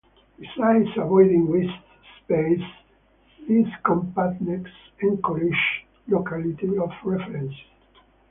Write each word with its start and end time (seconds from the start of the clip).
Besides 0.39 0.87
avoiding 0.97 1.47
wasted 1.47 1.77
space, 2.23 2.67
this 3.47 3.67
compactness 3.85 4.67
encourages 4.99 5.55
locality 6.07 6.75
of 6.79 6.89
reference. 7.05 7.53